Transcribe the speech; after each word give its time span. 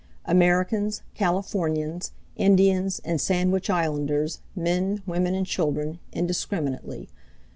Americans, 0.25 1.03
Californians, 1.13 2.11
Indians 2.35 2.99
and 3.05 3.21
Sandwich 3.21 3.69
Islanders, 3.69 4.39
men, 4.55 5.03
women 5.05 5.35
and 5.35 5.45
children, 5.45 5.99
indiscriminately. 6.11 7.07